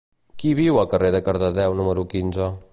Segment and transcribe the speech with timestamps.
[0.43, 2.53] Qui viu al carrer de Cardedeu número quinze?